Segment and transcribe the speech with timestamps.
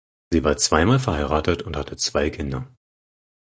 [0.31, 2.67] Sie war zweimal verheiratet und hatte zwei Kinder.